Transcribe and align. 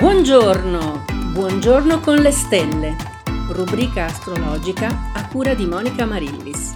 Buongiorno, 0.00 1.04
buongiorno 1.34 2.00
con 2.00 2.16
le 2.22 2.30
stelle, 2.30 2.96
rubrica 3.52 4.06
astrologica 4.06 5.12
a 5.12 5.28
cura 5.28 5.52
di 5.52 5.66
Monica 5.66 6.06
Marillis. 6.06 6.74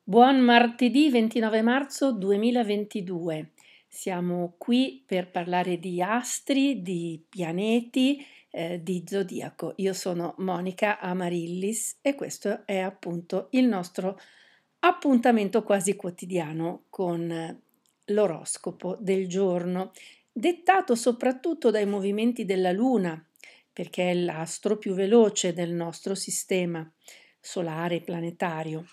Buon 0.00 0.38
martedì 0.38 1.10
29 1.10 1.60
marzo 1.62 2.12
2022. 2.12 3.50
Siamo 3.88 4.54
qui 4.56 5.02
per 5.04 5.28
parlare 5.32 5.80
di 5.80 6.00
astri, 6.00 6.82
di 6.82 7.20
pianeti, 7.28 8.24
eh, 8.50 8.80
di 8.80 9.02
zodiaco. 9.04 9.72
Io 9.78 9.94
sono 9.94 10.36
Monica 10.38 11.00
Amarillis 11.00 11.98
e 12.00 12.14
questo 12.14 12.64
è 12.64 12.78
appunto 12.78 13.48
il 13.50 13.66
nostro 13.66 14.20
appuntamento 14.78 15.64
quasi 15.64 15.96
quotidiano 15.96 16.84
con 16.90 17.60
l'oroscopo 18.04 18.96
del 19.00 19.26
giorno 19.26 19.90
dettato 20.32 20.94
soprattutto 20.94 21.70
dai 21.70 21.86
movimenti 21.86 22.44
della 22.44 22.72
Luna, 22.72 23.24
perché 23.72 24.10
è 24.10 24.14
l'astro 24.14 24.78
più 24.78 24.94
veloce 24.94 25.52
del 25.52 25.72
nostro 25.72 26.14
sistema 26.14 26.90
solare 27.40 28.00
planetario. 28.00 28.86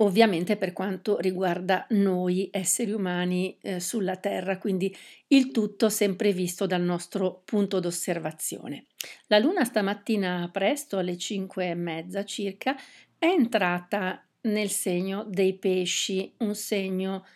Ovviamente 0.00 0.56
per 0.56 0.72
quanto 0.72 1.18
riguarda 1.18 1.84
noi 1.90 2.48
esseri 2.52 2.92
umani 2.92 3.58
eh, 3.60 3.80
sulla 3.80 4.16
Terra, 4.16 4.58
quindi 4.58 4.96
il 5.28 5.50
tutto 5.50 5.88
sempre 5.88 6.32
visto 6.32 6.66
dal 6.66 6.82
nostro 6.82 7.42
punto 7.44 7.80
d'osservazione. 7.80 8.86
La 9.26 9.38
Luna 9.38 9.64
stamattina 9.64 10.48
presto 10.52 10.98
alle 10.98 11.16
5 11.18 11.66
e 11.66 11.74
mezza 11.74 12.24
circa 12.24 12.76
è 13.18 13.26
entrata 13.26 14.24
nel 14.42 14.70
segno 14.70 15.24
dei 15.28 15.58
pesci, 15.58 16.32
un 16.38 16.54
segno 16.54 17.26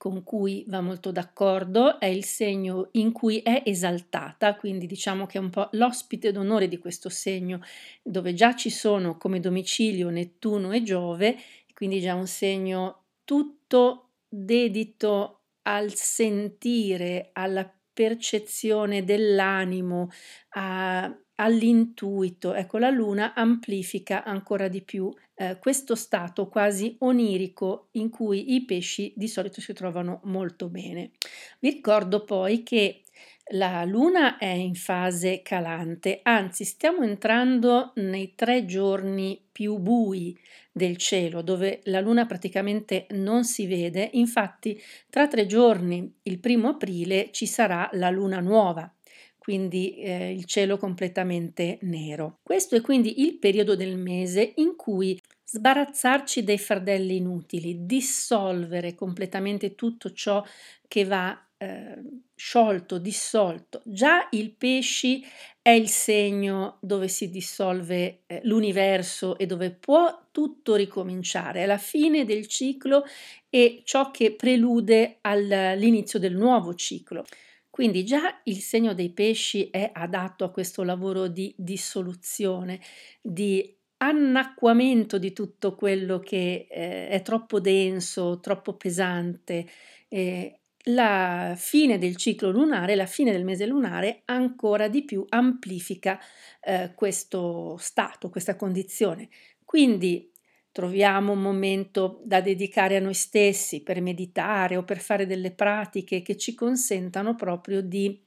con 0.00 0.24
cui 0.24 0.64
va 0.66 0.80
molto 0.80 1.12
d'accordo, 1.12 2.00
è 2.00 2.06
il 2.06 2.24
segno 2.24 2.88
in 2.92 3.12
cui 3.12 3.40
è 3.40 3.64
esaltata, 3.66 4.56
quindi 4.56 4.86
diciamo 4.86 5.26
che 5.26 5.36
è 5.36 5.42
un 5.42 5.50
po' 5.50 5.68
l'ospite 5.72 6.32
d'onore 6.32 6.68
di 6.68 6.78
questo 6.78 7.10
segno, 7.10 7.60
dove 8.02 8.32
già 8.32 8.56
ci 8.56 8.70
sono 8.70 9.18
come 9.18 9.40
domicilio 9.40 10.08
Nettuno 10.08 10.72
e 10.72 10.82
Giove, 10.82 11.36
quindi 11.74 12.00
già 12.00 12.14
un 12.14 12.26
segno 12.26 13.08
tutto 13.24 14.12
dedito 14.26 15.42
al 15.64 15.92
sentire, 15.92 17.28
alla 17.34 17.70
percezione 17.92 19.04
dell'animo, 19.04 20.08
a, 20.54 21.14
all'intuito. 21.40 22.54
Ecco, 22.54 22.78
la 22.78 22.90
luna 22.90 23.34
amplifica 23.34 24.24
ancora 24.24 24.68
di 24.68 24.82
più 24.82 25.12
eh, 25.34 25.58
questo 25.58 25.94
stato 25.94 26.48
quasi 26.48 26.96
onirico 27.00 27.88
in 27.92 28.10
cui 28.10 28.54
i 28.54 28.64
pesci 28.64 29.12
di 29.16 29.26
solito 29.26 29.60
si 29.60 29.72
trovano 29.72 30.20
molto 30.24 30.68
bene. 30.68 31.12
Vi 31.58 31.70
ricordo 31.70 32.24
poi 32.24 32.62
che 32.62 33.04
la 33.52 33.84
luna 33.84 34.36
è 34.36 34.46
in 34.46 34.74
fase 34.74 35.40
calante, 35.42 36.20
anzi 36.22 36.64
stiamo 36.64 37.02
entrando 37.02 37.92
nei 37.96 38.34
tre 38.36 38.64
giorni 38.64 39.42
più 39.50 39.78
bui 39.78 40.38
del 40.70 40.96
cielo, 40.98 41.42
dove 41.42 41.80
la 41.84 42.00
luna 42.00 42.26
praticamente 42.26 43.06
non 43.10 43.44
si 43.44 43.66
vede. 43.66 44.10
Infatti, 44.12 44.80
tra 45.08 45.26
tre 45.26 45.46
giorni, 45.46 46.18
il 46.24 46.38
primo 46.38 46.68
aprile, 46.68 47.30
ci 47.32 47.46
sarà 47.46 47.88
la 47.94 48.10
luna 48.10 48.38
nuova 48.40 48.94
quindi 49.50 49.96
eh, 49.96 50.30
il 50.30 50.44
cielo 50.44 50.76
completamente 50.76 51.78
nero. 51.80 52.38
Questo 52.40 52.76
è 52.76 52.80
quindi 52.80 53.22
il 53.22 53.36
periodo 53.38 53.74
del 53.74 53.96
mese 53.96 54.52
in 54.58 54.76
cui 54.76 55.20
sbarazzarci 55.44 56.44
dei 56.44 56.56
fardelli 56.56 57.16
inutili, 57.16 57.84
dissolvere 57.84 58.94
completamente 58.94 59.74
tutto 59.74 60.12
ciò 60.12 60.44
che 60.86 61.04
va 61.04 61.36
eh, 61.58 61.96
sciolto, 62.36 62.98
dissolto. 62.98 63.82
Già 63.84 64.28
il 64.30 64.52
pesci 64.52 65.26
è 65.60 65.70
il 65.70 65.88
segno 65.88 66.78
dove 66.80 67.08
si 67.08 67.28
dissolve 67.28 68.20
eh, 68.26 68.40
l'universo 68.44 69.36
e 69.36 69.46
dove 69.46 69.72
può 69.72 70.28
tutto 70.30 70.76
ricominciare, 70.76 71.64
è 71.64 71.66
la 71.66 71.76
fine 71.76 72.24
del 72.24 72.46
ciclo 72.46 73.02
e 73.48 73.82
ciò 73.82 74.12
che 74.12 74.30
prelude 74.30 75.18
all'inizio 75.22 76.20
del 76.20 76.36
nuovo 76.36 76.72
ciclo. 76.74 77.24
Quindi 77.70 78.04
già 78.04 78.40
il 78.44 78.58
segno 78.58 78.94
dei 78.94 79.10
pesci 79.10 79.70
è 79.70 79.90
adatto 79.92 80.44
a 80.44 80.50
questo 80.50 80.82
lavoro 80.82 81.28
di 81.28 81.54
dissoluzione, 81.56 82.80
di 83.22 83.76
annacquamento 83.98 85.18
di 85.18 85.32
tutto 85.32 85.74
quello 85.74 86.18
che 86.18 86.66
eh, 86.68 87.08
è 87.08 87.22
troppo 87.22 87.60
denso, 87.60 88.40
troppo 88.40 88.74
pesante. 88.74 89.66
Eh, 90.08 90.60
la 90.84 91.54
fine 91.56 91.98
del 91.98 92.16
ciclo 92.16 92.50
lunare, 92.50 92.94
la 92.94 93.06
fine 93.06 93.32
del 93.32 93.44
mese 93.44 93.66
lunare, 93.66 94.22
ancora 94.26 94.88
di 94.88 95.04
più 95.04 95.24
amplifica 95.28 96.18
eh, 96.62 96.92
questo 96.94 97.76
stato, 97.78 98.30
questa 98.30 98.56
condizione. 98.56 99.28
Quindi 99.64 100.29
troviamo 100.80 101.32
un 101.32 101.42
momento 101.42 102.22
da 102.24 102.40
dedicare 102.40 102.96
a 102.96 103.00
noi 103.00 103.12
stessi 103.12 103.82
per 103.82 104.00
meditare 104.00 104.78
o 104.78 104.82
per 104.82 104.98
fare 104.98 105.26
delle 105.26 105.50
pratiche 105.50 106.22
che 106.22 106.38
ci 106.38 106.54
consentano 106.54 107.34
proprio 107.34 107.82
di 107.82 108.18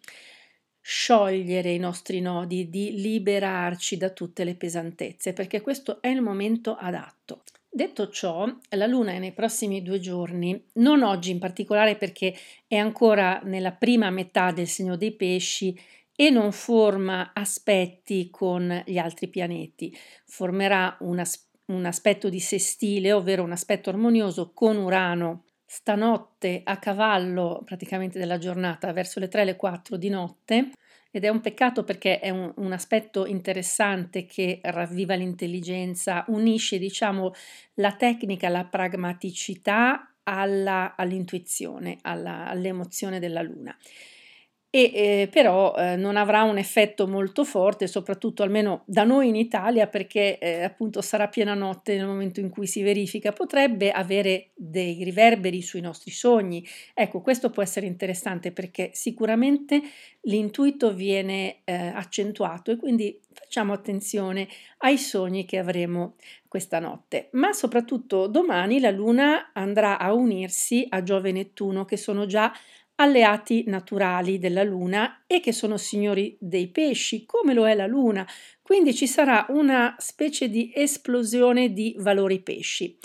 sciogliere 0.79 1.71
i 1.71 1.79
nostri 1.79 2.21
nodi, 2.21 2.69
di 2.69 3.01
liberarci 3.01 3.97
da 3.97 4.11
tutte 4.11 4.43
le 4.43 4.53
pesantezze, 4.53 5.33
perché 5.33 5.61
questo 5.61 5.99
è 5.99 6.09
il 6.09 6.21
momento 6.21 6.75
adatto. 6.75 7.41
Detto 7.67 8.09
ciò, 8.09 8.45
la 8.69 8.85
Luna 8.85 9.13
è 9.13 9.17
nei 9.17 9.31
prossimi 9.31 9.81
due 9.81 9.99
giorni, 9.99 10.63
non 10.73 11.01
oggi 11.01 11.31
in 11.31 11.39
particolare 11.39 11.95
perché 11.95 12.35
è 12.67 12.75
ancora 12.75 13.41
nella 13.45 13.71
prima 13.71 14.11
metà 14.11 14.51
del 14.51 14.67
segno 14.67 14.95
dei 14.95 15.13
pesci 15.13 15.75
e 16.15 16.29
non 16.29 16.51
forma 16.51 17.31
aspetti 17.33 18.29
con 18.29 18.83
gli 18.85 18.99
altri 18.99 19.27
pianeti, 19.27 19.91
formerà 20.25 20.95
una 20.99 21.25
specie 21.25 21.51
un 21.67 21.85
aspetto 21.85 22.29
di 22.29 22.39
sestile, 22.39 23.13
ovvero 23.13 23.43
un 23.43 23.51
aspetto 23.51 23.89
armonioso 23.89 24.51
con 24.53 24.77
Urano. 24.77 25.45
Stanotte 25.65 26.61
a 26.63 26.77
cavallo 26.77 27.61
praticamente 27.65 28.19
della 28.19 28.37
giornata 28.37 28.91
verso 28.91 29.19
le 29.19 29.27
3 29.27 29.41
e 29.41 29.45
le 29.45 29.55
4 29.55 29.97
di 29.97 30.09
notte. 30.09 30.71
Ed 31.09 31.23
è 31.25 31.29
un 31.29 31.41
peccato 31.41 31.83
perché 31.83 32.19
è 32.19 32.29
un, 32.29 32.51
un, 32.57 32.71
aspetto 32.71 33.25
interessante 33.27 34.25
che 34.25 34.59
ravviva 34.63 35.13
l'intelligenza, 35.13 36.25
unisce 36.27 36.79
diciamo 36.79 37.33
la 37.75 37.93
tecnica, 37.93 38.49
la 38.49 38.65
pragmaticità 38.65 40.15
alla, 40.23 40.95
all'intuizione, 40.95 41.99
alla, 42.01 42.47
all'emozione 42.47 43.19
della 43.19 43.41
luna 43.41 43.75
e 44.75 44.91
eh, 44.91 45.29
però 45.31 45.75
eh, 45.75 45.95
non 45.97 46.17
avrà 46.17 46.41
un 46.41 46.57
effetto 46.57 47.07
molto 47.07 47.43
forte, 47.43 47.85
soprattutto 47.85 48.41
almeno 48.41 48.81
da 48.87 49.03
noi 49.03 49.27
in 49.27 49.35
Italia, 49.35 49.85
perché 49.85 50.39
eh, 50.39 50.63
appunto 50.63 50.99
sarà 51.03 51.27
piena 51.27 51.53
notte 51.53 51.95
nel 51.95 52.07
momento 52.07 52.39
in 52.39 52.49
cui 52.49 52.65
si 52.65 52.81
verifica, 52.81 53.31
potrebbe 53.31 53.91
avere 53.91 54.49
dei 54.55 55.03
riverberi 55.03 55.61
sui 55.61 55.79
nostri 55.79 56.09
sogni. 56.09 56.65
Ecco, 56.95 57.21
questo 57.21 57.51
può 57.51 57.61
essere 57.61 57.85
interessante 57.85 58.51
perché 58.51 58.89
sicuramente 58.93 59.79
l'intuito 60.21 60.91
viene 60.91 61.57
eh, 61.65 61.73
accentuato 61.75 62.71
e 62.71 62.77
quindi 62.77 63.19
facciamo 63.31 63.73
attenzione 63.73 64.47
ai 64.79 64.97
sogni 64.97 65.45
che 65.45 65.59
avremo 65.59 66.15
questa 66.47 66.79
notte. 66.79 67.29
Ma 67.33 67.53
soprattutto 67.53 68.25
domani 68.25 68.79
la 68.79 68.89
Luna 68.89 69.51
andrà 69.53 69.99
a 69.99 70.13
unirsi 70.13 70.85
a 70.89 71.03
Giove 71.03 71.29
e 71.29 71.31
Nettuno 71.31 71.85
che 71.85 71.97
sono 71.97 72.25
già 72.25 72.51
alleati 72.95 73.63
naturali 73.67 74.37
della 74.37 74.63
Luna 74.63 75.23
e 75.25 75.39
che 75.39 75.51
sono 75.51 75.77
signori 75.77 76.37
dei 76.39 76.67
pesci, 76.67 77.25
come 77.25 77.53
lo 77.53 77.67
è 77.67 77.73
la 77.73 77.87
Luna. 77.87 78.27
Quindi 78.61 78.93
ci 78.93 79.07
sarà 79.07 79.45
una 79.49 79.95
specie 79.97 80.49
di 80.49 80.71
esplosione 80.73 81.73
di 81.73 81.95
valori 81.97 82.39
pesci. 82.41 82.97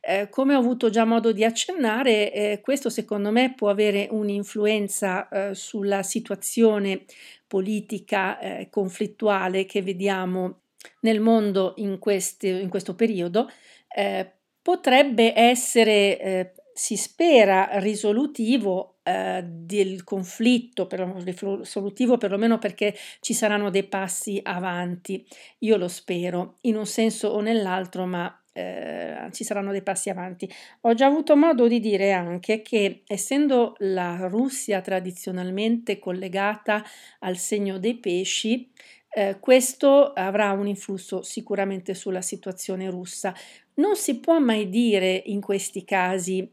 Eh, 0.00 0.28
come 0.30 0.54
ho 0.54 0.58
avuto 0.58 0.88
già 0.88 1.04
modo 1.04 1.32
di 1.32 1.44
accennare, 1.44 2.32
eh, 2.32 2.60
questo 2.60 2.90
secondo 2.90 3.32
me 3.32 3.54
può 3.54 3.70
avere 3.70 4.06
un'influenza 4.10 5.28
eh, 5.28 5.54
sulla 5.54 6.02
situazione 6.04 7.04
politica 7.46 8.38
eh, 8.38 8.68
conflittuale 8.70 9.64
che 9.64 9.82
vediamo 9.82 10.60
nel 11.00 11.20
mondo 11.20 11.74
in, 11.78 11.98
questi, 11.98 12.48
in 12.48 12.68
questo 12.68 12.94
periodo. 12.94 13.50
Eh, 13.92 14.30
potrebbe 14.62 15.32
essere 15.36 16.20
eh, 16.20 16.52
si 16.72 16.96
spera 16.96 17.78
risolutivo 17.78 18.95
eh, 19.08 19.40
del 19.46 20.02
conflitto, 20.02 20.88
per, 20.88 21.00
risolutivo 21.24 22.18
perlomeno 22.18 22.58
perché 22.58 22.92
ci 23.20 23.34
saranno 23.34 23.70
dei 23.70 23.84
passi 23.84 24.40
avanti. 24.42 25.24
Io 25.60 25.76
lo 25.76 25.86
spero, 25.86 26.56
in 26.62 26.74
un 26.74 26.86
senso 26.86 27.28
o 27.28 27.40
nell'altro, 27.40 28.04
ma 28.04 28.42
eh, 28.52 29.28
ci 29.30 29.44
saranno 29.44 29.70
dei 29.70 29.82
passi 29.82 30.10
avanti. 30.10 30.52
Ho 30.80 30.94
già 30.94 31.06
avuto 31.06 31.36
modo 31.36 31.68
di 31.68 31.78
dire 31.78 32.10
anche 32.10 32.62
che 32.62 33.04
essendo 33.06 33.76
la 33.78 34.26
Russia 34.26 34.80
tradizionalmente 34.80 36.00
collegata 36.00 36.82
al 37.20 37.36
segno 37.36 37.78
dei 37.78 37.94
pesci, 37.94 38.68
eh, 39.10 39.36
questo 39.38 40.14
avrà 40.14 40.50
un 40.50 40.66
influsso 40.66 41.22
sicuramente 41.22 41.94
sulla 41.94 42.22
situazione 42.22 42.90
russa. 42.90 43.32
Non 43.74 43.94
si 43.94 44.18
può 44.18 44.40
mai 44.40 44.68
dire 44.68 45.22
in 45.26 45.40
questi 45.40 45.84
casi 45.84 46.50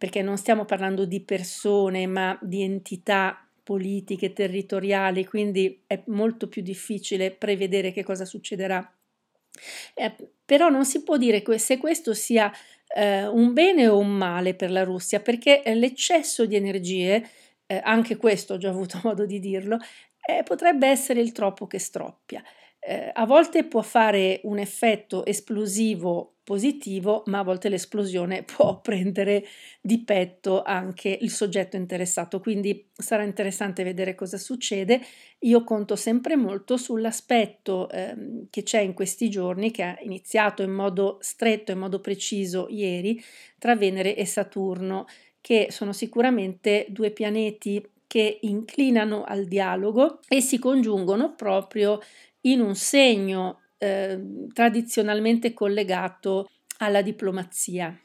perché 0.00 0.22
non 0.22 0.38
stiamo 0.38 0.64
parlando 0.64 1.04
di 1.04 1.20
persone, 1.20 2.06
ma 2.06 2.38
di 2.40 2.62
entità 2.62 3.46
politiche, 3.62 4.32
territoriali, 4.32 5.26
quindi 5.26 5.82
è 5.86 6.00
molto 6.06 6.48
più 6.48 6.62
difficile 6.62 7.32
prevedere 7.32 7.92
che 7.92 8.02
cosa 8.02 8.24
succederà. 8.24 8.80
Eh, 9.92 10.14
però 10.42 10.70
non 10.70 10.86
si 10.86 11.02
può 11.02 11.18
dire 11.18 11.42
que- 11.42 11.58
se 11.58 11.76
questo 11.76 12.14
sia 12.14 12.50
eh, 12.96 13.26
un 13.26 13.52
bene 13.52 13.88
o 13.88 13.98
un 13.98 14.16
male 14.16 14.54
per 14.54 14.70
la 14.70 14.84
Russia, 14.84 15.20
perché 15.20 15.62
l'eccesso 15.66 16.46
di 16.46 16.56
energie, 16.56 17.28
eh, 17.66 17.78
anche 17.84 18.16
questo 18.16 18.54
ho 18.54 18.56
già 18.56 18.70
avuto 18.70 18.98
modo 19.04 19.26
di 19.26 19.38
dirlo, 19.38 19.76
eh, 20.26 20.42
potrebbe 20.44 20.88
essere 20.88 21.20
il 21.20 21.32
troppo 21.32 21.66
che 21.66 21.78
stroppia. 21.78 22.42
Eh, 22.78 23.10
a 23.12 23.26
volte 23.26 23.64
può 23.64 23.82
fare 23.82 24.40
un 24.44 24.58
effetto 24.58 25.26
esplosivo 25.26 26.36
positivo, 26.50 27.22
ma 27.26 27.38
a 27.38 27.44
volte 27.44 27.68
l'esplosione 27.68 28.42
può 28.42 28.80
prendere 28.80 29.46
di 29.80 30.02
petto 30.02 30.64
anche 30.64 31.16
il 31.20 31.30
soggetto 31.30 31.76
interessato, 31.76 32.40
quindi 32.40 32.88
sarà 32.92 33.22
interessante 33.22 33.84
vedere 33.84 34.16
cosa 34.16 34.36
succede. 34.36 35.00
Io 35.42 35.62
conto 35.62 35.94
sempre 35.94 36.34
molto 36.34 36.76
sull'aspetto 36.76 37.88
ehm, 37.88 38.46
che 38.50 38.64
c'è 38.64 38.80
in 38.80 38.94
questi 38.94 39.30
giorni, 39.30 39.70
che 39.70 39.84
ha 39.84 39.96
iniziato 40.00 40.62
in 40.62 40.72
modo 40.72 41.18
stretto, 41.20 41.70
in 41.70 41.78
modo 41.78 42.00
preciso 42.00 42.66
ieri, 42.68 43.22
tra 43.56 43.76
Venere 43.76 44.16
e 44.16 44.26
Saturno, 44.26 45.06
che 45.40 45.68
sono 45.70 45.92
sicuramente 45.92 46.86
due 46.88 47.12
pianeti 47.12 47.80
che 48.08 48.38
inclinano 48.40 49.22
al 49.22 49.44
dialogo 49.44 50.18
e 50.26 50.40
si 50.40 50.58
congiungono 50.58 51.32
proprio 51.36 52.00
in 52.40 52.60
un 52.60 52.74
segno 52.74 53.60
eh, 53.80 54.46
tradizionalmente 54.52 55.54
collegato 55.54 56.50
alla 56.78 57.00
diplomazia. 57.00 57.98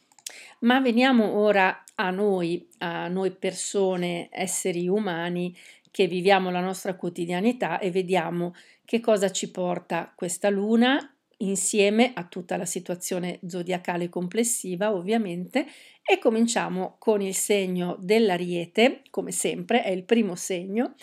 Ma 0.59 0.79
veniamo 0.79 1.37
ora 1.37 1.83
a 1.95 2.09
noi, 2.09 2.67
a 2.79 3.07
noi 3.07 3.31
persone, 3.31 4.29
esseri 4.31 4.87
umani 4.87 5.55
che 5.91 6.07
viviamo 6.07 6.49
la 6.49 6.61
nostra 6.61 6.95
quotidianità 6.95 7.79
e 7.79 7.91
vediamo 7.91 8.53
che 8.83 8.99
cosa 8.99 9.31
ci 9.31 9.51
porta 9.51 10.11
questa 10.15 10.49
luna 10.49 11.09
insieme 11.39 12.13
a 12.13 12.23
tutta 12.23 12.55
la 12.55 12.65
situazione 12.65 13.39
zodiacale 13.45 14.07
complessiva, 14.07 14.93
ovviamente, 14.93 15.65
e 16.01 16.19
cominciamo 16.19 16.95
con 16.99 17.21
il 17.21 17.35
segno 17.35 17.97
dell'Ariete, 17.99 19.01
come 19.09 19.31
sempre, 19.31 19.83
è 19.83 19.89
il 19.89 20.03
primo 20.03 20.35
segno, 20.35 20.95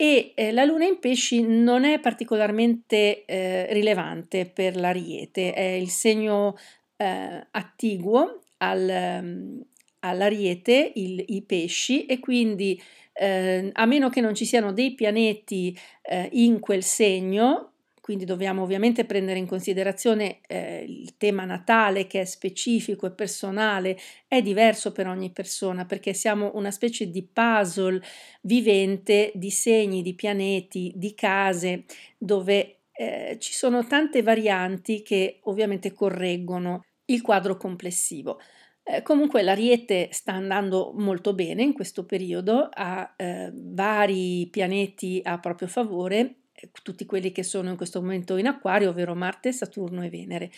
e 0.00 0.30
eh, 0.36 0.52
la 0.52 0.62
luna 0.62 0.84
in 0.84 1.00
pesci 1.00 1.42
non 1.42 1.82
è 1.82 1.98
particolarmente 1.98 3.24
eh, 3.24 3.72
rilevante 3.72 4.46
per 4.46 4.76
l'ariete, 4.76 5.52
è 5.52 5.60
il 5.60 5.88
segno 5.88 6.56
eh, 6.96 7.46
attiguo 7.50 8.42
al, 8.58 9.18
um, 9.20 9.60
all'ariete, 9.98 10.92
il, 10.94 11.24
i 11.26 11.42
pesci, 11.42 12.06
e 12.06 12.20
quindi 12.20 12.80
eh, 13.12 13.70
a 13.72 13.86
meno 13.86 14.08
che 14.08 14.20
non 14.20 14.36
ci 14.36 14.44
siano 14.44 14.72
dei 14.72 14.94
pianeti 14.94 15.76
eh, 16.02 16.28
in 16.30 16.60
quel 16.60 16.84
segno, 16.84 17.72
quindi 18.08 18.24
dobbiamo 18.24 18.62
ovviamente 18.62 19.04
prendere 19.04 19.38
in 19.38 19.46
considerazione 19.46 20.40
eh, 20.46 20.82
il 20.82 21.18
tema 21.18 21.44
natale 21.44 22.06
che 22.06 22.22
è 22.22 22.24
specifico 22.24 23.04
e 23.04 23.10
personale, 23.10 23.98
è 24.26 24.40
diverso 24.40 24.92
per 24.92 25.06
ogni 25.06 25.30
persona 25.30 25.84
perché 25.84 26.14
siamo 26.14 26.52
una 26.54 26.70
specie 26.70 27.10
di 27.10 27.22
puzzle 27.22 28.00
vivente 28.40 29.30
di 29.34 29.50
segni, 29.50 30.00
di 30.00 30.14
pianeti, 30.14 30.90
di 30.96 31.12
case 31.12 31.84
dove 32.16 32.78
eh, 32.92 33.36
ci 33.40 33.52
sono 33.52 33.86
tante 33.86 34.22
varianti 34.22 35.02
che 35.02 35.40
ovviamente 35.42 35.92
correggono 35.92 36.86
il 37.04 37.20
quadro 37.20 37.58
complessivo. 37.58 38.40
Eh, 38.84 39.02
comunque 39.02 39.42
l'Ariete 39.42 40.08
sta 40.12 40.32
andando 40.32 40.94
molto 40.96 41.34
bene 41.34 41.62
in 41.62 41.74
questo 41.74 42.06
periodo, 42.06 42.70
ha 42.72 43.12
eh, 43.18 43.52
vari 43.52 44.48
pianeti 44.50 45.20
a 45.22 45.38
proprio 45.38 45.68
favore 45.68 46.37
tutti 46.82 47.06
quelli 47.06 47.32
che 47.32 47.42
sono 47.42 47.70
in 47.70 47.76
questo 47.76 48.00
momento 48.00 48.36
in 48.36 48.46
acquario, 48.46 48.90
ovvero 48.90 49.14
Marte, 49.14 49.52
Saturno 49.52 50.02
e 50.02 50.10
Venere. 50.10 50.50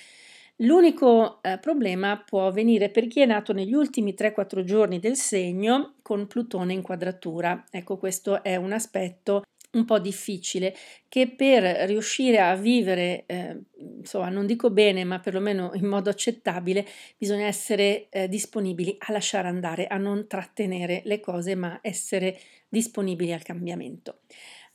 L'unico 0.56 1.40
eh, 1.42 1.58
problema 1.58 2.22
può 2.22 2.46
avvenire 2.46 2.90
per 2.90 3.06
chi 3.06 3.20
è 3.20 3.26
nato 3.26 3.54
negli 3.54 3.72
ultimi 3.72 4.14
3-4 4.14 4.62
giorni 4.62 4.98
del 4.98 5.16
segno 5.16 5.94
con 6.02 6.26
Plutone 6.26 6.74
in 6.74 6.82
quadratura. 6.82 7.64
Ecco, 7.70 7.96
questo 7.96 8.42
è 8.42 8.56
un 8.56 8.72
aspetto 8.72 9.44
un 9.72 9.84
po' 9.84 9.98
difficile 9.98 10.74
che 11.08 11.28
per 11.28 11.62
riuscire 11.88 12.40
a 12.40 12.56
vivere, 12.56 13.24
eh, 13.26 13.56
insomma, 13.78 14.28
non 14.28 14.46
dico 14.46 14.70
bene, 14.70 15.04
ma 15.04 15.20
perlomeno 15.20 15.70
in 15.74 15.86
modo 15.86 16.10
accettabile, 16.10 16.86
bisogna 17.16 17.46
essere 17.46 18.08
eh, 18.10 18.28
disponibili 18.28 18.96
a 18.98 19.12
lasciare 19.12 19.48
andare, 19.48 19.86
a 19.86 19.96
non 19.96 20.26
trattenere 20.26 21.02
le 21.04 21.20
cose, 21.20 21.54
ma 21.54 21.78
essere 21.82 22.38
disponibili 22.68 23.32
al 23.32 23.42
cambiamento. 23.42 24.20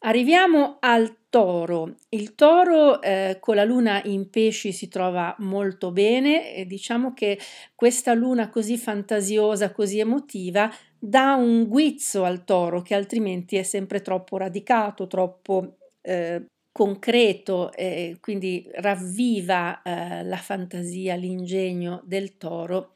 Arriviamo 0.05 0.77
al 0.81 1.17
toro. 1.29 1.95
Il 2.09 2.35
toro 2.35 3.01
eh, 3.01 3.37
con 3.39 3.55
la 3.55 3.63
luna 3.63 4.03
in 4.03 4.29
pesci 4.29 4.71
si 4.71 4.87
trova 4.87 5.35
molto 5.39 5.91
bene 5.91 6.53
e 6.53 6.67
diciamo 6.67 7.13
che 7.15 7.39
questa 7.73 8.13
luna 8.13 8.49
così 8.49 8.77
fantasiosa, 8.77 9.71
così 9.71 9.97
emotiva, 9.97 10.71
dà 10.99 11.33
un 11.33 11.67
guizzo 11.67 12.23
al 12.23 12.45
toro 12.45 12.83
che 12.83 12.93
altrimenti 12.93 13.55
è 13.55 13.63
sempre 13.63 14.03
troppo 14.03 14.37
radicato, 14.37 15.07
troppo 15.07 15.77
eh, 16.01 16.45
concreto, 16.71 17.71
eh, 17.73 18.17
quindi 18.21 18.69
ravviva 18.75 19.81
eh, 19.81 20.23
la 20.23 20.37
fantasia, 20.37 21.15
l'ingegno 21.15 22.01
del 22.05 22.37
toro 22.37 22.93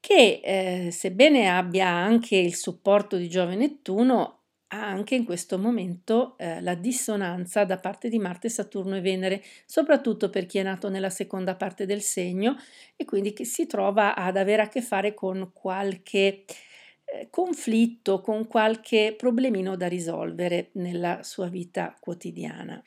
che 0.00 0.40
eh, 0.42 0.90
sebbene 0.90 1.48
abbia 1.48 1.88
anche 1.88 2.36
il 2.36 2.56
supporto 2.56 3.16
di 3.16 3.28
Giove 3.28 3.54
Nettuno 3.54 4.36
ha 4.68 4.86
anche 4.86 5.14
in 5.14 5.24
questo 5.24 5.58
momento 5.58 6.36
eh, 6.38 6.60
la 6.60 6.74
dissonanza 6.74 7.64
da 7.64 7.78
parte 7.78 8.08
di 8.08 8.18
Marte, 8.18 8.48
Saturno 8.48 8.96
e 8.96 9.00
Venere, 9.00 9.42
soprattutto 9.64 10.30
per 10.30 10.46
chi 10.46 10.58
è 10.58 10.62
nato 10.62 10.88
nella 10.88 11.10
seconda 11.10 11.54
parte 11.54 11.86
del 11.86 12.02
segno 12.02 12.56
e 12.96 13.04
quindi 13.04 13.32
che 13.32 13.44
si 13.44 13.66
trova 13.66 14.14
ad 14.16 14.36
avere 14.36 14.62
a 14.62 14.68
che 14.68 14.82
fare 14.82 15.14
con 15.14 15.50
qualche 15.52 16.44
eh, 17.04 17.28
conflitto, 17.30 18.20
con 18.20 18.46
qualche 18.46 19.14
problemino 19.16 19.76
da 19.76 19.86
risolvere 19.86 20.70
nella 20.72 21.22
sua 21.22 21.48
vita 21.48 21.96
quotidiana. 22.00 22.82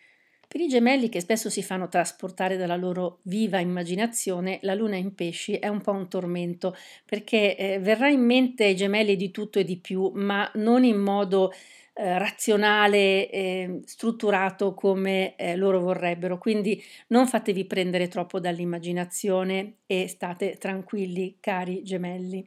Per 0.52 0.60
i 0.60 0.68
gemelli 0.68 1.10
che 1.10 1.20
spesso 1.20 1.48
si 1.48 1.62
fanno 1.62 1.90
trasportare 1.90 2.58
dalla 2.58 2.76
loro 2.76 3.20
viva 3.26 3.60
immaginazione, 3.60 4.58
la 4.64 4.74
luna 4.74 4.96
in 4.96 5.14
pesci 5.14 5.54
è 5.54 5.68
un 5.68 5.80
po' 5.80 5.92
un 5.92 6.10
tormento 6.10 6.76
perché 7.06 7.56
eh, 7.56 7.78
verrà 7.78 8.10
in 8.10 8.22
mente 8.22 8.64
ai 8.64 8.76
gemelli 8.76 9.16
di 9.16 9.30
tutto 9.30 9.60
e 9.60 9.64
di 9.64 9.78
più, 9.78 10.12
ma 10.16 10.50
non 10.56 10.84
in 10.84 10.98
modo 10.98 11.52
eh, 11.94 12.18
razionale 12.18 13.30
e 13.30 13.82
strutturato 13.86 14.74
come 14.74 15.36
eh, 15.36 15.56
loro 15.56 15.82
vorrebbero. 15.82 16.40
Quindi 16.40 16.82
non 17.10 17.28
fatevi 17.28 17.66
prendere 17.66 18.08
troppo 18.08 18.40
dall'immaginazione 18.40 19.82
e 19.86 20.08
state 20.08 20.58
tranquilli, 20.58 21.38
cari 21.40 21.84
gemelli 21.84 22.44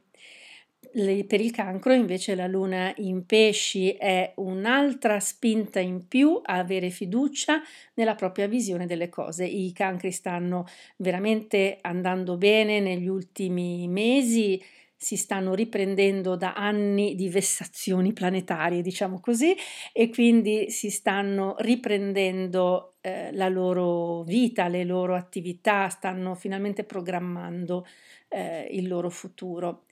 per 1.25 1.41
il 1.41 1.51
cancro 1.51 1.93
invece 1.93 2.35
la 2.35 2.47
luna 2.47 2.93
in 2.97 3.25
pesci 3.25 3.91
è 3.91 4.33
un'altra 4.35 5.19
spinta 5.19 5.79
in 5.79 6.07
più 6.07 6.39
a 6.43 6.57
avere 6.57 6.89
fiducia 6.89 7.61
nella 7.95 8.15
propria 8.15 8.47
visione 8.47 8.85
delle 8.85 9.09
cose. 9.09 9.45
I 9.45 9.71
cancri 9.73 10.11
stanno 10.11 10.65
veramente 10.97 11.77
andando 11.81 12.37
bene 12.37 12.79
negli 12.79 13.07
ultimi 13.07 13.87
mesi, 13.87 14.61
si 14.95 15.17
stanno 15.17 15.53
riprendendo 15.53 16.37
da 16.37 16.53
anni 16.53 17.15
di 17.15 17.27
vessazioni 17.27 18.13
planetarie, 18.13 18.81
diciamo 18.81 19.19
così, 19.19 19.53
e 19.91 20.09
quindi 20.09 20.69
si 20.69 20.89
stanno 20.89 21.55
riprendendo 21.59 22.93
eh, 23.01 23.33
la 23.33 23.49
loro 23.49 24.23
vita, 24.23 24.69
le 24.69 24.85
loro 24.85 25.15
attività, 25.15 25.89
stanno 25.89 26.35
finalmente 26.35 26.85
programmando 26.85 27.85
eh, 28.29 28.67
il 28.71 28.87
loro 28.87 29.09
futuro. 29.09 29.83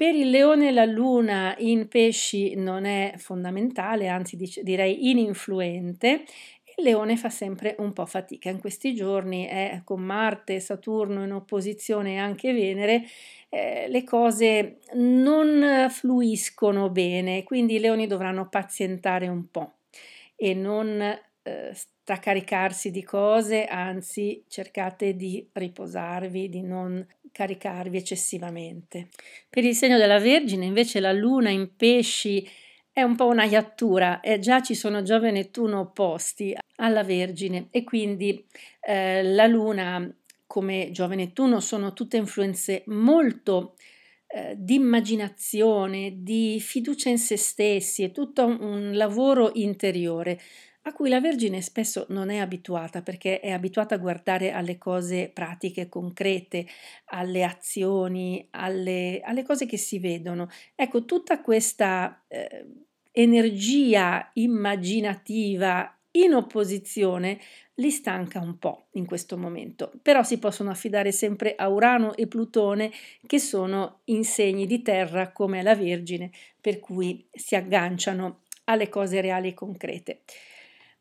Per 0.00 0.14
il 0.14 0.30
leone 0.30 0.70
la 0.70 0.86
luna 0.86 1.54
in 1.58 1.86
pesci 1.86 2.54
non 2.54 2.86
è 2.86 3.12
fondamentale, 3.18 4.08
anzi 4.08 4.38
direi 4.62 5.10
ininfluente. 5.10 6.24
Il 6.74 6.84
leone 6.84 7.18
fa 7.18 7.28
sempre 7.28 7.74
un 7.80 7.92
po' 7.92 8.06
fatica. 8.06 8.48
In 8.48 8.60
questi 8.60 8.94
giorni 8.94 9.44
è 9.44 9.82
con 9.84 10.00
Marte, 10.00 10.58
Saturno 10.58 11.22
in 11.22 11.32
opposizione 11.32 12.14
e 12.14 12.16
anche 12.16 12.54
Venere, 12.54 13.04
eh, 13.50 13.88
le 13.88 14.02
cose 14.02 14.78
non 14.94 15.90
fluiscono 15.90 16.88
bene, 16.88 17.42
quindi 17.42 17.74
i 17.74 17.80
leoni 17.80 18.06
dovranno 18.06 18.48
pazientare 18.48 19.28
un 19.28 19.50
po' 19.50 19.74
e 20.34 20.54
non 20.54 20.98
eh, 21.02 21.74
straccaricarsi 21.74 22.90
di 22.90 23.02
cose, 23.02 23.66
anzi 23.66 24.42
cercate 24.48 25.14
di 25.14 25.46
riposarvi, 25.52 26.48
di 26.48 26.62
non 26.62 27.06
caricarvi 27.32 27.96
eccessivamente. 27.96 29.08
Per 29.48 29.64
il 29.64 29.74
segno 29.74 29.98
della 29.98 30.18
Vergine 30.18 30.64
invece 30.64 31.00
la 31.00 31.12
luna 31.12 31.50
in 31.50 31.76
pesci 31.76 32.48
è 32.92 33.02
un 33.02 33.16
po' 33.16 33.26
una 33.26 33.44
iattura, 33.44 34.20
e 34.20 34.38
già 34.38 34.60
ci 34.62 34.74
sono 34.74 35.02
Giove 35.02 35.28
e 35.28 35.32
Nettuno 35.32 35.80
opposti 35.80 36.54
alla 36.76 37.02
Vergine 37.04 37.68
e 37.70 37.84
quindi 37.84 38.44
eh, 38.80 39.22
la 39.22 39.46
luna 39.46 40.12
come 40.46 40.90
Giove 40.90 41.14
e 41.14 41.16
Nettuno 41.18 41.60
sono 41.60 41.92
tutte 41.92 42.16
influenze 42.16 42.82
molto 42.86 43.76
eh, 44.26 44.54
di 44.56 44.74
immaginazione, 44.74 46.14
di 46.18 46.58
fiducia 46.60 47.08
in 47.08 47.18
se 47.18 47.36
stessi, 47.36 48.02
è 48.02 48.10
tutto 48.10 48.44
un 48.44 48.90
lavoro 48.94 49.52
interiore 49.54 50.40
a 50.82 50.92
cui 50.92 51.08
la 51.08 51.20
Vergine 51.20 51.60
spesso 51.60 52.06
non 52.08 52.30
è 52.30 52.38
abituata 52.38 53.02
perché 53.02 53.40
è 53.40 53.50
abituata 53.50 53.96
a 53.96 53.98
guardare 53.98 54.52
alle 54.52 54.78
cose 54.78 55.28
pratiche, 55.28 55.88
concrete, 55.88 56.66
alle 57.06 57.44
azioni, 57.44 58.46
alle, 58.50 59.20
alle 59.22 59.42
cose 59.42 59.66
che 59.66 59.76
si 59.76 59.98
vedono. 59.98 60.48
Ecco, 60.74 61.04
tutta 61.04 61.40
questa 61.42 62.24
eh, 62.28 62.66
energia 63.12 64.30
immaginativa 64.34 65.94
in 66.12 66.34
opposizione 66.34 67.38
li 67.74 67.90
stanca 67.90 68.40
un 68.40 68.58
po' 68.58 68.88
in 68.92 69.06
questo 69.06 69.38
momento, 69.38 69.92
però 70.02 70.22
si 70.22 70.38
possono 70.38 70.70
affidare 70.70 71.12
sempre 71.12 71.54
a 71.56 71.68
Urano 71.68 72.14
e 72.14 72.26
Plutone 72.26 72.90
che 73.26 73.38
sono 73.38 74.00
in 74.04 74.24
segni 74.24 74.66
di 74.66 74.82
terra 74.82 75.32
come 75.32 75.62
la 75.62 75.74
Vergine, 75.74 76.30
per 76.60 76.78
cui 76.78 77.26
si 77.32 77.54
agganciano 77.54 78.42
alle 78.64 78.88
cose 78.88 79.20
reali 79.20 79.48
e 79.48 79.54
concrete. 79.54 80.22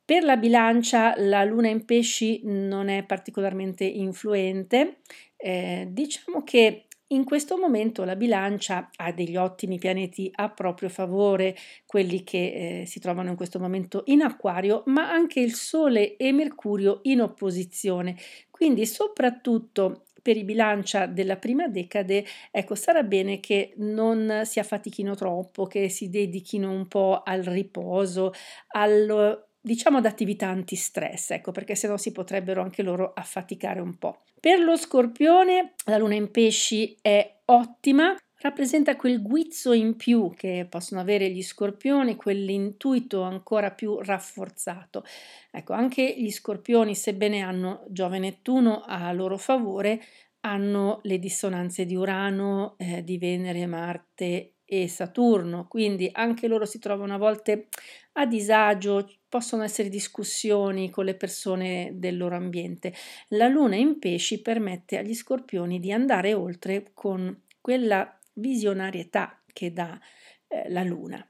Per 0.09 0.23
la 0.23 0.37
bilancia 0.37 1.13
la 1.17 1.43
luna 1.43 1.67
in 1.67 1.85
pesci 1.85 2.41
non 2.45 2.89
è 2.89 3.03
particolarmente 3.03 3.83
influente, 3.83 5.01
eh, 5.37 5.85
diciamo 5.87 6.43
che 6.43 6.87
in 7.09 7.23
questo 7.23 7.59
momento 7.59 8.03
la 8.05 8.15
bilancia 8.15 8.89
ha 8.95 9.11
degli 9.11 9.35
ottimi 9.35 9.77
pianeti 9.77 10.27
a 10.33 10.49
proprio 10.49 10.89
favore, 10.89 11.55
quelli 11.85 12.23
che 12.23 12.81
eh, 12.81 12.85
si 12.87 12.99
trovano 12.99 13.29
in 13.29 13.35
questo 13.35 13.59
momento 13.59 14.01
in 14.07 14.23
acquario, 14.23 14.81
ma 14.87 15.11
anche 15.11 15.41
il 15.41 15.53
Sole 15.53 16.17
e 16.17 16.31
Mercurio 16.31 17.01
in 17.03 17.21
opposizione. 17.21 18.17
Quindi 18.49 18.87
soprattutto 18.87 20.05
per 20.23 20.37
i 20.37 20.43
bilancia 20.43 21.05
della 21.05 21.37
prima 21.37 21.67
decade, 21.67 22.25
ecco, 22.49 22.73
sarà 22.73 23.03
bene 23.03 23.39
che 23.39 23.73
non 23.77 24.41
si 24.45 24.57
affatichino 24.59 25.13
troppo, 25.13 25.67
che 25.67 25.87
si 25.87 26.09
dedichino 26.09 26.71
un 26.71 26.87
po' 26.87 27.21
al 27.23 27.43
riposo, 27.43 28.33
al 28.69 29.47
diciamo 29.61 29.97
ad 29.97 30.05
attività 30.05 30.47
antistress, 30.47 31.31
ecco 31.31 31.51
perché 31.51 31.75
sennò 31.75 31.97
si 31.97 32.11
potrebbero 32.11 32.61
anche 32.61 32.83
loro 32.83 33.13
affaticare 33.13 33.81
un 33.81 33.97
po'. 33.97 34.23
Per 34.39 34.59
lo 34.59 34.77
scorpione 34.77 35.73
la 35.85 35.97
luna 35.97 36.15
in 36.15 36.31
pesci 36.31 36.97
è 37.01 37.39
ottima, 37.45 38.15
rappresenta 38.41 38.95
quel 38.95 39.21
guizzo 39.21 39.73
in 39.73 39.95
più 39.97 40.33
che 40.35 40.65
possono 40.69 41.01
avere 41.01 41.29
gli 41.29 41.43
scorpioni, 41.43 42.15
quell'intuito 42.15 43.21
ancora 43.21 43.71
più 43.71 43.99
rafforzato. 43.99 45.03
Ecco, 45.51 45.73
anche 45.73 46.15
gli 46.17 46.31
scorpioni, 46.31 46.95
sebbene 46.95 47.41
hanno 47.41 47.83
Giove 47.89 48.19
Nettuno 48.19 48.83
a 48.85 49.11
loro 49.11 49.37
favore, 49.37 50.01
hanno 50.41 50.99
le 51.03 51.19
dissonanze 51.19 51.85
di 51.85 51.95
Urano, 51.95 52.75
eh, 52.77 53.03
di 53.03 53.17
Venere, 53.17 53.65
Marte 53.65 54.53
e 54.71 54.88
Saturno, 54.88 55.67
quindi 55.67 56.07
anche 56.11 56.47
loro 56.47 56.65
si 56.65 56.77
trovano 56.77 57.15
a 57.15 57.17
volte 57.17 57.69
a 58.13 58.27
disagio, 58.27 59.11
possono 59.27 59.63
essere 59.63 59.89
discussioni 59.89 60.91
con 60.91 61.05
le 61.05 61.15
persone 61.15 61.93
del 61.95 62.17
loro 62.17 62.35
ambiente. 62.35 62.93
La 63.29 63.47
luna 63.47 63.75
in 63.75 63.97
pesci 63.97 64.43
permette 64.43 64.99
agli 64.99 65.15
scorpioni 65.15 65.79
di 65.79 65.91
andare 65.91 66.35
oltre 66.35 66.91
con 66.93 67.45
quella 67.59 68.15
visionarietà 68.33 69.41
che 69.51 69.73
dà 69.73 69.99
eh, 70.47 70.69
la 70.69 70.83
luna 70.83 71.27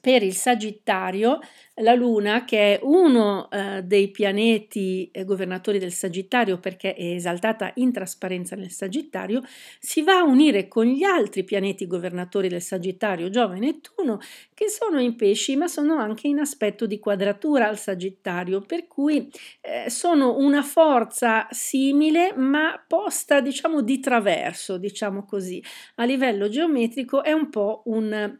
per 0.00 0.22
il 0.22 0.34
Sagittario, 0.34 1.40
la 1.76 1.94
Luna, 1.94 2.44
che 2.44 2.74
è 2.74 2.80
uno 2.82 3.50
eh, 3.50 3.82
dei 3.82 4.10
pianeti 4.10 5.10
eh, 5.12 5.24
governatori 5.24 5.78
del 5.78 5.92
Sagittario 5.92 6.58
perché 6.58 6.94
è 6.94 7.14
esaltata 7.14 7.72
in 7.76 7.92
trasparenza 7.92 8.54
nel 8.54 8.70
Sagittario, 8.70 9.42
si 9.78 10.02
va 10.02 10.18
a 10.18 10.24
unire 10.24 10.68
con 10.68 10.84
gli 10.84 11.02
altri 11.02 11.44
pianeti 11.44 11.86
governatori 11.86 12.48
del 12.48 12.62
Sagittario, 12.62 13.30
Giove 13.30 13.56
e 13.56 13.60
Nettuno, 13.60 14.20
che 14.54 14.68
sono 14.68 15.00
in 15.00 15.16
pesci 15.16 15.56
ma 15.56 15.68
sono 15.68 15.96
anche 15.96 16.28
in 16.28 16.38
aspetto 16.38 16.86
di 16.86 16.98
quadratura 16.98 17.68
al 17.68 17.78
Sagittario, 17.78 18.60
per 18.60 18.86
cui 18.86 19.30
eh, 19.60 19.88
sono 19.88 20.36
una 20.36 20.62
forza 20.62 21.46
simile 21.50 22.34
ma 22.36 22.82
posta 22.86 23.40
diciamo 23.40 23.80
di 23.80 23.98
traverso, 24.00 24.76
diciamo 24.76 25.24
così. 25.24 25.62
A 25.96 26.04
livello 26.04 26.48
geometrico 26.48 27.22
è 27.22 27.32
un 27.32 27.48
po' 27.48 27.82
un 27.86 28.38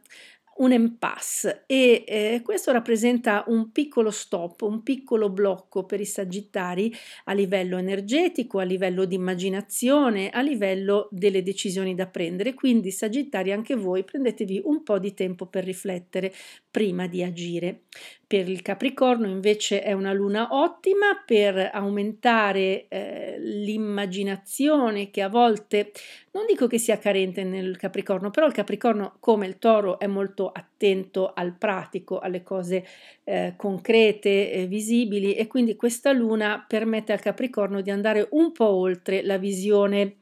un 0.61 0.73
impasse 0.73 1.64
e 1.67 2.05
eh, 2.07 2.43
questo 2.45 2.71
rappresenta 2.73 3.45
un 3.49 3.73
piccolo 3.73 4.11
stop, 4.11 4.62
un 4.62 4.83
piccolo 4.83 5.31
blocco 5.31 5.85
per 5.85 6.00
i 6.00 6.05
sagittari 6.05 6.95
a 7.25 7.33
livello 7.33 7.79
energetico, 7.79 8.59
a 8.59 8.64
livello 8.64 9.05
di 9.05 9.14
immaginazione, 9.14 10.31
a 10.31 10.40
livello 10.43 11.09
delle 11.11 11.43
decisioni 11.43 11.95
da 11.95 12.07
prendere. 12.07 12.55
Quindi 12.55 12.90
sagittari 12.90 13.52
anche 13.52 13.75
voi 13.75 14.05
prendetevi 14.05 14.61
un 14.64 14.83
po' 14.83 14.99
di 14.99 15.14
tempo 15.14 15.47
per 15.47 15.64
riflettere 15.64 16.33
prima 16.71 17.07
di 17.07 17.23
agire. 17.23 17.83
Per 18.26 18.49
il 18.49 18.62
Capricorno 18.62 19.26
invece 19.26 19.83
è 19.83 19.93
una 19.93 20.12
luna 20.12 20.49
ottima 20.52 21.21
per 21.26 21.71
aumentare 21.73 22.87
eh, 22.88 23.37
l'immaginazione 23.40 25.11
che 25.11 25.21
a 25.21 25.29
volte 25.29 25.90
non 26.33 26.45
dico 26.47 26.69
che 26.69 26.79
sia 26.79 26.99
carente 26.99 27.43
nel 27.43 27.76
Capricorno, 27.76 28.31
però 28.31 28.47
il 28.47 28.52
Capricorno 28.52 29.17
come 29.19 29.47
il 29.47 29.59
Toro 29.59 29.99
è 29.99 30.07
molto 30.07 30.50
attento 30.52 31.33
al 31.33 31.54
pratico, 31.57 32.19
alle 32.19 32.42
cose 32.42 32.87
eh, 33.25 33.54
concrete, 33.57 34.52
eh, 34.52 34.66
visibili 34.66 35.35
e 35.35 35.47
quindi 35.47 35.76
questa 35.76 36.12
luna 36.12 36.64
permette 36.66 37.12
al 37.12 37.21
Capricorno 37.21 37.80
di 37.80 37.90
andare 37.90 38.28
un 38.30 38.52
po' 38.52 38.69
oltre 38.69 39.23
la 39.23 39.38
visione 39.38 40.16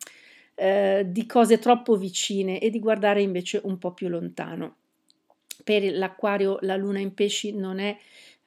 eh, 0.54 1.04
di 1.06 1.26
cose 1.26 1.58
troppo 1.58 1.97
vicine 1.97 2.61
e 2.61 2.70
di 2.70 2.80
guardare 2.80 3.23
invece 3.23 3.61
un 3.62 3.78
po' 3.78 3.92
più 3.92 4.08
lontano. 4.08 4.76
Per 5.62 5.92
l'acquario 5.92 6.58
la 6.62 6.76
luna 6.76 6.99
in 6.99 7.14
pesci 7.14 7.54
non 7.54 7.78
è 7.78 7.97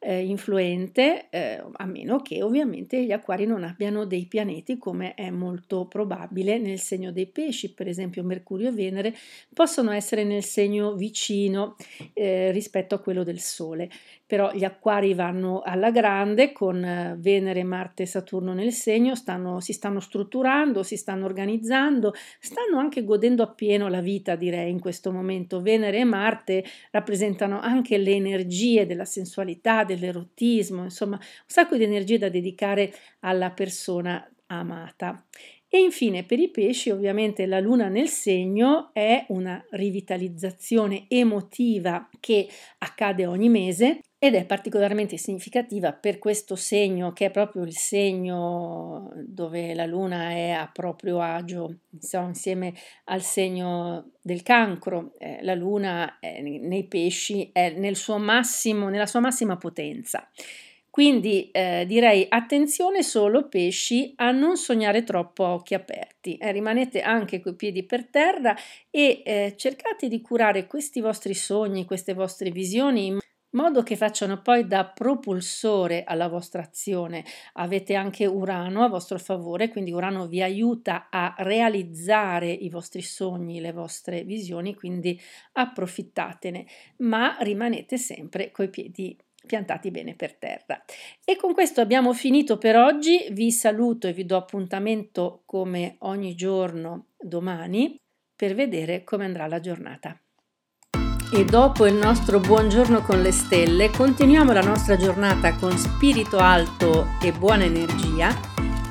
eh, 0.04 0.26
influente, 0.26 1.28
eh, 1.30 1.64
a 1.72 1.86
meno 1.86 2.22
che 2.22 2.42
ovviamente 2.42 3.04
gli 3.04 3.12
acquari 3.12 3.46
non 3.46 3.64
abbiano 3.64 4.06
dei 4.06 4.26
pianeti 4.26 4.80
come 4.80 5.14
è 5.14 5.30
molto 5.30 5.86
probabile 5.86 6.58
nel 6.58 6.80
segno 6.80 7.12
dei 7.12 7.28
pesci, 7.28 7.72
per 7.74 7.88
esempio 7.88 8.24
Mercurio 8.24 8.70
e 8.70 8.72
Venere 8.72 9.16
possono 9.54 9.92
essere 9.92 10.24
nel 10.24 10.44
segno 10.44 10.96
vicino 10.96 11.76
eh, 12.14 12.52
rispetto 12.52 12.96
a 12.96 13.00
quello 13.00 13.24
del 13.24 13.40
Sole 13.40 13.90
però 14.32 14.50
gli 14.54 14.64
acquari 14.64 15.14
vanno 15.14 15.60
alla 15.60 15.92
grande 15.92 16.54
con 16.54 16.82
eh, 16.82 17.18
Venere, 17.20 17.66
Marte 17.66 18.04
e 18.04 18.06
Saturno 18.06 18.54
nel 18.54 18.72
segno, 18.72 19.14
stanno, 19.14 19.60
si 19.60 19.74
stanno 19.74 20.00
strutturando, 20.00 20.84
si 20.84 20.96
stanno 20.96 21.26
organizzando, 21.26 22.14
stanno 22.40 22.80
anche 22.80 23.04
godendo 23.04 23.44
appieno 23.44 23.90
la 23.90 24.00
vita, 24.00 24.38
direi, 24.38 24.72
in 24.72 24.80
questo 24.80 25.12
momento. 25.12 25.62
Venere 25.62 25.98
e 25.98 26.06
Marte 26.06 26.64
rappresentano 26.92 27.60
anche 27.60 27.98
le 27.98 28.12
energie 28.12 28.86
della 28.86 29.04
sensualità, 29.04 29.84
dell'erotismo, 29.96 30.84
insomma, 30.84 31.18
un 31.18 31.24
sacco 31.46 31.78
di 31.78 31.84
energie 31.84 32.18
da 32.18 32.30
dedicare 32.30 32.94
alla 33.22 33.52
persona 33.52 34.28
amata. 34.48 35.26
E 35.74 35.80
infine 35.80 36.26
per 36.26 36.38
i 36.38 36.50
pesci 36.50 36.90
ovviamente 36.90 37.46
la 37.46 37.62
luna 37.62 37.88
nel 37.88 38.10
segno 38.10 38.90
è 38.92 39.24
una 39.30 39.64
rivitalizzazione 39.70 41.06
emotiva 41.08 42.10
che 42.20 42.46
accade 42.80 43.26
ogni 43.26 43.48
mese 43.48 44.02
ed 44.20 44.36
è 44.36 44.44
particolarmente 44.44 45.16
significativa 45.16 45.94
per 45.94 46.20
questo 46.20 46.58
segno 46.58 47.14
che 47.14 47.28
è 47.28 47.32
proprio 47.32 47.64
il 47.64 47.74
segno 47.78 49.14
dove 49.26 49.74
la 49.74 49.86
luna 49.86 50.32
è 50.32 50.50
a 50.50 50.70
proprio 50.70 51.22
agio 51.22 51.78
insomma, 51.92 52.28
insieme 52.28 52.74
al 53.06 53.22
segno 53.22 54.12
del 54.22 54.44
cancro. 54.44 55.14
Eh, 55.20 55.42
la 55.42 55.56
luna 55.56 56.20
è, 56.20 56.42
nei 56.42 56.84
pesci 56.84 57.50
è 57.54 57.70
nel 57.78 57.96
massimo, 58.20 58.90
nella 58.90 59.06
sua 59.06 59.22
massima 59.22 59.56
potenza 59.56 60.30
quindi 60.92 61.50
eh, 61.52 61.86
direi 61.88 62.26
attenzione 62.28 63.02
solo 63.02 63.48
pesci 63.48 64.12
a 64.18 64.32
non 64.32 64.58
sognare 64.58 65.06
troppo 65.06 65.46
a 65.46 65.54
occhi 65.54 65.74
aperti, 65.74 66.36
eh, 66.36 66.52
rimanete 66.52 67.00
anche 67.00 67.40
coi 67.40 67.56
piedi 67.56 67.84
per 67.84 68.08
terra 68.08 68.54
e 68.90 69.22
eh, 69.26 69.54
cercate 69.56 70.10
di 70.10 70.20
curare 70.20 70.68
questi 70.68 71.00
vostri 71.00 71.34
sogni, 71.34 71.86
queste 71.86 72.14
vostre 72.14 72.52
visioni 72.52 73.06
in 73.06 73.20
modo 73.52 73.84
che 73.84 73.96
facciano 73.96 74.42
poi 74.42 74.68
da 74.68 74.86
propulsore 74.86 76.04
alla 76.04 76.28
vostra 76.28 76.62
azione. 76.62 77.24
Avete 77.54 77.96
anche 77.96 78.26
Urano 78.26 78.84
a 78.84 78.90
vostro 78.90 79.18
favore, 79.18 79.70
quindi 79.70 79.94
Urano 79.94 80.28
vi 80.28 80.42
aiuta 80.42 81.08
a 81.10 81.34
realizzare 81.38 82.52
i 82.52 82.70
vostri 82.70 83.02
sogni, 83.02 83.62
le 83.62 83.72
vostre 83.72 84.24
visioni, 84.24 84.76
quindi 84.76 85.20
approfittatene, 85.54 86.66
ma 86.98 87.38
rimanete 87.40 87.98
sempre 87.98 88.52
coi 88.52 88.70
piedi 88.70 89.18
piantati 89.52 89.92
bene 89.92 90.16
per 90.16 90.36
terra. 90.36 90.82
E 91.26 91.36
con 91.36 91.54
questo 91.54 91.82
abbiamo 91.82 92.14
finito 92.14 92.58
per 92.58 92.78
oggi, 92.78 93.28
vi 93.32 93.52
saluto 93.52 94.08
e 94.08 94.14
vi 94.14 94.26
do 94.26 94.38
appuntamento 94.38 95.42
come 95.46 95.98
ogni 96.00 96.34
giorno 96.36 97.08
domani 97.20 98.00
per 98.34 98.56
vedere 98.56 99.04
come 99.04 99.26
andrà 99.26 99.48
la 99.48 99.60
giornata. 99.60 100.18
E 101.34 101.44
dopo 101.44 101.86
il 101.86 101.96
nostro 101.96 102.40
buongiorno 102.40 103.02
con 103.02 103.22
le 103.22 103.34
stelle, 103.34 103.90
continuiamo 103.90 104.54
la 104.54 104.62
nostra 104.62 104.96
giornata 104.96 105.54
con 105.56 105.78
spirito 105.78 106.38
alto 106.38 107.08
e 107.22 107.34
buona 107.34 107.66
energia 107.66 108.34